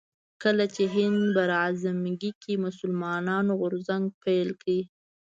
کله 0.43 0.65
چې 0.75 0.83
هند 0.95 1.21
براعظمګي 1.37 2.31
کې 2.41 2.53
مسلمانانو 2.65 3.51
غورځنګ 3.59 4.05
پيل 4.23 4.49
کړ 4.61 4.67